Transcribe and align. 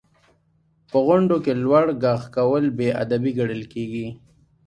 •په 0.91 0.97
غونډو 1.05 1.37
کې 1.43 1.53
لوړ 1.63 1.85
ږغ 2.03 2.21
کول 2.35 2.63
بې 2.77 2.89
ادبي 3.03 3.31
ګڼل 3.39 3.63
کېږي. 3.73 4.07